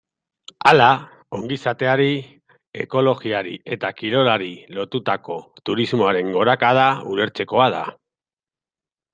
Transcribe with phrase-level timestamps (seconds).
[0.69, 0.85] Hala,
[1.39, 2.07] ongizateari,
[2.85, 5.39] ekologiari eta kirolari lotutako
[5.71, 7.85] turismoaren gorakada ulertzekoa da.